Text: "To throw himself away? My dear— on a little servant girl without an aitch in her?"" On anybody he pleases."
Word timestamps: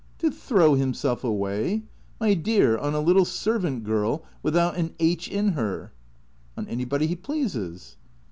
"To 0.23 0.31
throw 0.31 0.73
himself 0.73 1.23
away? 1.23 1.83
My 2.19 2.33
dear— 2.33 2.75
on 2.79 2.95
a 2.95 2.99
little 2.99 3.23
servant 3.23 3.83
girl 3.83 4.23
without 4.41 4.75
an 4.75 4.95
aitch 4.99 5.29
in 5.29 5.49
her?"" 5.49 5.93
On 6.57 6.67
anybody 6.67 7.05
he 7.05 7.15
pleases." 7.15 7.97